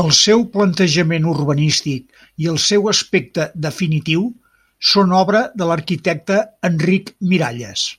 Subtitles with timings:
[0.00, 4.26] El seu plantejament urbanístic i el seu aspecte definitiu
[4.94, 6.44] són obra de l'arquitecte
[6.74, 7.90] Enric Miralles.